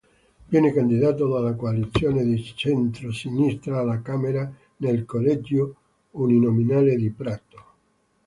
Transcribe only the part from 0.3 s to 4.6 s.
Viene candidato dalla coalizione di centrosinistra alla Camera,